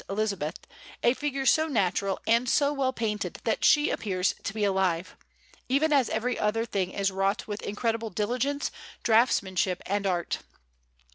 [0.09, 0.57] Elizabeth,
[1.03, 5.15] a figure so natural and so well painted that she appears to be alive,
[5.69, 8.71] even as every other thing is wrought with incredible diligence,
[9.03, 10.39] draughtsmanship, and art.